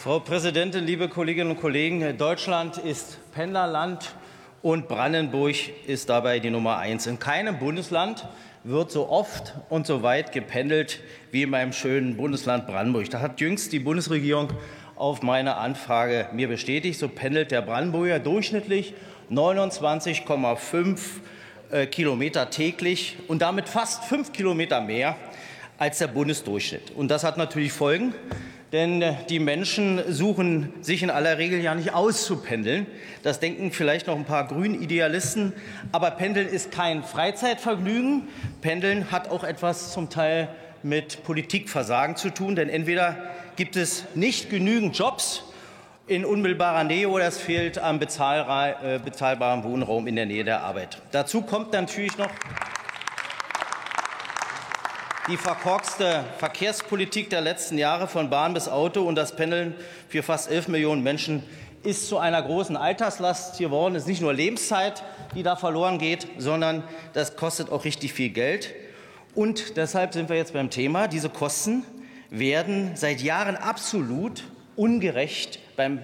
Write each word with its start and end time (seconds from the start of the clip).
Frau 0.00 0.20
Präsidentin, 0.20 0.84
liebe 0.86 1.08
Kolleginnen 1.08 1.50
und 1.50 1.60
Kollegen! 1.60 2.16
Deutschland 2.16 2.78
ist 2.78 3.18
Pendlerland 3.32 4.14
und 4.62 4.86
Brandenburg 4.86 5.56
ist 5.88 6.08
dabei 6.08 6.38
die 6.38 6.50
Nummer 6.50 6.78
eins. 6.78 7.08
In 7.08 7.18
keinem 7.18 7.58
Bundesland 7.58 8.24
wird 8.62 8.92
so 8.92 9.08
oft 9.08 9.54
und 9.68 9.88
so 9.88 10.04
weit 10.04 10.30
gependelt 10.30 11.00
wie 11.32 11.42
in 11.42 11.50
meinem 11.50 11.72
schönen 11.72 12.16
Bundesland 12.16 12.68
Brandenburg. 12.68 13.10
Da 13.10 13.18
hat 13.18 13.40
jüngst 13.40 13.72
die 13.72 13.80
Bundesregierung 13.80 14.50
auf 14.94 15.22
meine 15.22 15.56
Anfrage 15.56 16.28
mir 16.32 16.46
bestätigt, 16.46 16.96
so 16.96 17.08
pendelt 17.08 17.50
der 17.50 17.62
Brandenburger 17.62 18.20
durchschnittlich 18.20 18.94
29,5 19.32 21.00
äh, 21.72 21.86
Kilometer 21.86 22.50
täglich 22.50 23.16
und 23.26 23.42
damit 23.42 23.68
fast 23.68 24.04
fünf 24.04 24.32
Kilometer 24.32 24.80
mehr 24.80 25.16
als 25.76 25.98
der 25.98 26.06
Bundesdurchschnitt. 26.06 26.92
Und 26.92 27.10
das 27.10 27.24
hat 27.24 27.36
natürlich 27.36 27.72
Folgen, 27.72 28.14
denn 28.72 29.00
äh, 29.02 29.14
die 29.28 29.38
Menschen 29.38 30.00
suchen 30.12 30.72
sich 30.82 31.02
in 31.02 31.10
aller 31.10 31.38
Regel 31.38 31.60
ja 31.60 31.74
nicht 31.74 31.94
aus 31.94 32.24
zu 32.24 32.36
pendeln. 32.36 32.86
Das 33.22 33.40
denken 33.40 33.72
vielleicht 33.72 34.06
noch 34.06 34.16
ein 34.16 34.24
paar 34.24 34.46
Grünidealisten. 34.46 35.52
Aber 35.92 36.10
Pendeln 36.10 36.48
ist 36.48 36.70
kein 36.70 37.02
Freizeitvergnügen. 37.02 38.28
Pendeln 38.60 39.10
hat 39.10 39.30
auch 39.30 39.44
etwas 39.44 39.92
zum 39.92 40.10
Teil 40.10 40.48
mit 40.82 41.24
Politikversagen 41.24 42.16
zu 42.16 42.30
tun, 42.30 42.54
denn 42.56 42.68
entweder 42.68 43.16
gibt 43.56 43.76
es 43.76 44.04
nicht 44.14 44.50
genügend 44.50 44.96
Jobs 44.96 45.42
in 46.06 46.24
unmittelbarer 46.24 46.84
Nähe 46.84 47.08
oder 47.08 47.26
es 47.26 47.38
fehlt 47.38 47.78
am 47.78 47.96
äh, 47.96 48.98
bezahlbaren 48.98 49.64
Wohnraum 49.64 50.06
in 50.06 50.16
der 50.16 50.26
Nähe 50.26 50.44
der 50.44 50.62
Arbeit. 50.62 51.02
Dazu 51.10 51.42
kommt 51.42 51.72
natürlich 51.72 52.16
noch 52.16 52.30
die 55.28 55.36
verkorkste 55.36 56.24
Verkehrspolitik 56.38 57.28
der 57.28 57.42
letzten 57.42 57.76
Jahre 57.76 58.08
von 58.08 58.30
Bahn 58.30 58.54
bis 58.54 58.66
Auto 58.66 59.02
und 59.02 59.14
das 59.14 59.36
Pendeln 59.36 59.74
für 60.08 60.22
fast 60.22 60.50
11 60.50 60.68
Millionen 60.68 61.02
Menschen 61.02 61.42
ist 61.82 62.08
zu 62.08 62.16
einer 62.16 62.42
großen 62.42 62.78
Alterslast 62.78 63.58
geworden. 63.58 63.94
Es 63.94 64.04
ist 64.04 64.08
nicht 64.08 64.22
nur 64.22 64.32
Lebenszeit, 64.32 65.04
die 65.34 65.42
da 65.42 65.54
verloren 65.56 65.98
geht, 65.98 66.26
sondern 66.38 66.82
das 67.12 67.36
kostet 67.36 67.70
auch 67.70 67.84
richtig 67.84 68.14
viel 68.14 68.30
Geld. 68.30 68.74
Und 69.34 69.76
deshalb 69.76 70.14
sind 70.14 70.30
wir 70.30 70.36
jetzt 70.36 70.54
beim 70.54 70.70
Thema. 70.70 71.08
Diese 71.08 71.28
Kosten 71.28 71.84
werden 72.30 72.92
seit 72.94 73.20
Jahren 73.20 73.56
absolut 73.56 74.44
ungerecht 74.76 75.58
beim, 75.76 76.00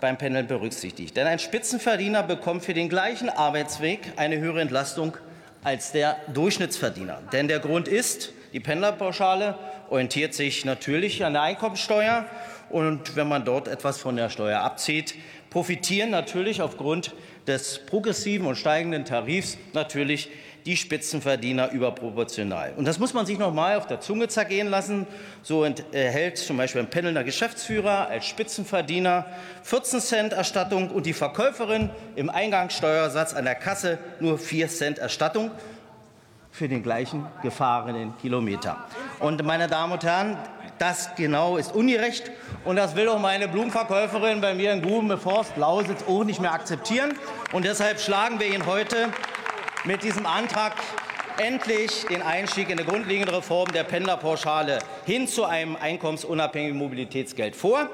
beim 0.00 0.16
Pendeln 0.16 0.46
berücksichtigt. 0.46 1.16
Denn 1.16 1.26
ein 1.26 1.40
Spitzenverdiener 1.40 2.22
bekommt 2.22 2.64
für 2.64 2.74
den 2.74 2.88
gleichen 2.88 3.30
Arbeitsweg 3.30 4.12
eine 4.16 4.38
höhere 4.38 4.60
Entlastung 4.60 5.16
als 5.64 5.90
der 5.90 6.18
Durchschnittsverdiener. 6.32 7.20
Denn 7.32 7.48
der 7.48 7.58
Grund 7.58 7.88
ist, 7.88 8.32
die 8.54 8.60
Pendlerpauschale 8.60 9.58
orientiert 9.90 10.32
sich 10.32 10.64
natürlich 10.64 11.24
an 11.24 11.32
der 11.32 11.42
Einkommensteuer. 11.42 12.24
Und 12.70 13.16
wenn 13.16 13.28
man 13.28 13.44
dort 13.44 13.66
etwas 13.66 13.98
von 13.98 14.16
der 14.16 14.30
Steuer 14.30 14.60
abzieht, 14.60 15.16
profitieren 15.50 16.10
natürlich 16.10 16.62
aufgrund 16.62 17.14
des 17.48 17.84
progressiven 17.84 18.46
und 18.46 18.54
steigenden 18.54 19.04
Tarifs 19.04 19.58
natürlich 19.72 20.30
die 20.66 20.76
Spitzenverdiener 20.76 21.72
überproportional. 21.72 22.72
Und 22.76 22.86
das 22.86 22.98
muss 22.98 23.12
man 23.12 23.26
sich 23.26 23.38
noch 23.38 23.52
mal 23.52 23.76
auf 23.76 23.86
der 23.86 24.00
Zunge 24.00 24.28
zergehen 24.28 24.68
lassen. 24.68 25.06
So 25.42 25.64
erhält 25.64 26.38
zum 26.38 26.56
Beispiel 26.56 26.80
ein 26.80 26.88
pendelnder 26.88 27.24
Geschäftsführer 27.24 28.08
als 28.08 28.24
Spitzenverdiener 28.24 29.26
14 29.64 30.00
Cent 30.00 30.32
Erstattung 30.32 30.90
und 30.90 31.06
die 31.06 31.12
Verkäuferin 31.12 31.90
im 32.16 32.30
Eingangssteuersatz 32.30 33.34
an 33.34 33.44
der 33.44 33.56
Kasse 33.56 33.98
nur 34.20 34.38
4 34.38 34.68
Cent 34.68 34.98
Erstattung 34.98 35.50
für 36.54 36.68
den 36.68 36.84
gleichen 36.84 37.26
gefahrenen 37.42 38.16
Kilometer. 38.22 38.76
Und 39.18 39.44
meine 39.44 39.66
Damen 39.66 39.92
und 39.94 40.04
Herren, 40.04 40.38
das 40.78 41.10
genau 41.16 41.56
ist 41.56 41.74
ungerecht. 41.74 42.30
Und 42.64 42.76
das 42.76 42.94
will 42.94 43.08
auch 43.08 43.18
meine 43.18 43.48
Blumenverkäuferin 43.48 44.40
bei 44.40 44.54
mir 44.54 44.72
in 44.72 44.80
Grubenforst 44.80 45.56
Lausitz 45.56 46.04
auch 46.06 46.22
nicht 46.22 46.40
mehr 46.40 46.52
akzeptieren. 46.52 47.14
Und 47.52 47.64
deshalb 47.64 47.98
schlagen 47.98 48.38
wir 48.38 48.46
Ihnen 48.46 48.66
heute 48.66 49.08
mit 49.82 50.04
diesem 50.04 50.26
Antrag 50.26 50.74
endlich 51.38 52.06
den 52.06 52.22
Einstieg 52.22 52.70
in 52.70 52.78
eine 52.78 52.88
grundlegende 52.88 53.36
Reform 53.36 53.72
der 53.72 53.82
Pendlerpauschale 53.82 54.78
hin 55.06 55.26
zu 55.26 55.44
einem 55.44 55.74
einkommensunabhängigen 55.74 56.78
Mobilitätsgeld 56.78 57.56
vor, 57.56 57.88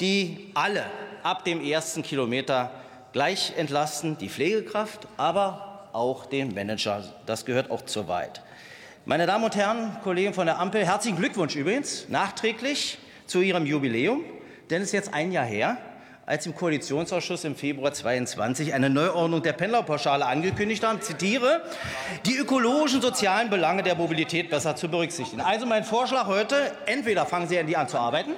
die 0.00 0.52
alle 0.54 0.86
ab 1.22 1.44
dem 1.44 1.62
ersten 1.62 2.02
Kilometer 2.02 2.70
gleich 3.12 3.52
entlasten, 3.58 4.16
die 4.16 4.30
Pflegekraft, 4.30 5.06
aber 5.18 5.69
auch 5.92 6.26
den 6.26 6.54
Manager. 6.54 7.04
Das 7.26 7.44
gehört 7.44 7.70
auch 7.70 7.82
zur 7.82 8.08
Wahrheit. 8.08 8.42
Meine 9.06 9.26
Damen 9.26 9.44
und 9.44 9.56
Herren, 9.56 9.96
Kollegen 10.04 10.34
von 10.34 10.46
der 10.46 10.58
Ampel, 10.58 10.84
herzlichen 10.84 11.16
Glückwunsch 11.16 11.56
übrigens 11.56 12.08
nachträglich 12.08 12.98
zu 13.26 13.40
Ihrem 13.40 13.66
Jubiläum, 13.66 14.22
denn 14.70 14.82
es 14.82 14.88
ist 14.88 14.92
jetzt 14.92 15.14
ein 15.14 15.32
Jahr 15.32 15.46
her, 15.46 15.78
als 16.30 16.46
im 16.46 16.54
Koalitionsausschuss 16.54 17.44
im 17.44 17.56
Februar 17.56 17.92
22 17.92 18.72
eine 18.72 18.88
Neuordnung 18.88 19.42
der 19.42 19.52
Pendlerpauschale 19.52 20.24
angekündigt 20.24 20.84
haben, 20.84 21.00
zitiere, 21.00 21.62
die 22.24 22.36
ökologischen 22.36 23.02
sozialen 23.02 23.50
Belange 23.50 23.82
der 23.82 23.96
Mobilität 23.96 24.48
besser 24.48 24.76
zu 24.76 24.88
berücksichtigen. 24.88 25.40
Also 25.40 25.66
mein 25.66 25.82
Vorschlag 25.82 26.26
heute, 26.26 26.54
entweder 26.86 27.26
fangen 27.26 27.48
Sie 27.48 27.58
an, 27.58 27.88
zu 27.88 27.98
arbeiten, 27.98 28.30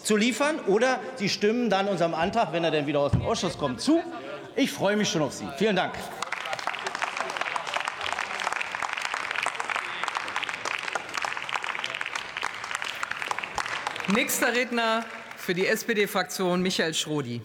zu 0.00 0.16
liefern, 0.16 0.60
oder 0.68 1.00
Sie 1.16 1.28
stimmen 1.28 1.70
dann 1.70 1.88
unserem 1.88 2.14
Antrag, 2.14 2.52
wenn 2.52 2.62
er 2.62 2.70
denn 2.70 2.86
wieder 2.86 3.00
aus 3.00 3.10
dem 3.10 3.22
Ausschuss 3.22 3.58
kommt, 3.58 3.80
zu. 3.80 4.00
Ich 4.54 4.70
freue 4.70 4.96
mich 4.96 5.08
schon 5.08 5.22
auf 5.22 5.32
Sie. 5.32 5.48
Vielen 5.58 5.74
Dank. 5.74 5.94
Nächster 14.14 14.52
Redner 14.52 15.04
für 15.36 15.54
die 15.54 15.66
SPD-Fraktion 15.66 16.62
Michael 16.62 16.94
Schrodi. 16.94 17.42